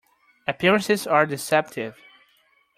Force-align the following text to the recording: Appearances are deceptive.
Appearances 0.47 1.05
are 1.05 1.27
deceptive. 1.27 1.95